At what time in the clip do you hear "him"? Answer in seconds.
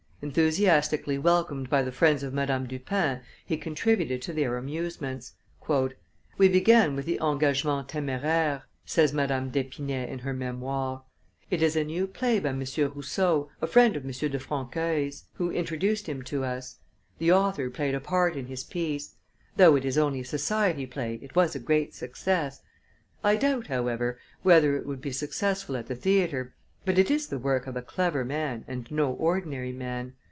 16.07-16.21